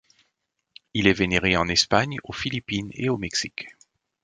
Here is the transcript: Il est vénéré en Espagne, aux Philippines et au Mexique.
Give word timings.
Il 0.95 1.05
est 1.05 1.13
vénéré 1.13 1.55
en 1.57 1.67
Espagne, 1.67 2.17
aux 2.23 2.33
Philippines 2.33 2.89
et 2.95 3.07
au 3.09 3.19
Mexique. 3.19 3.67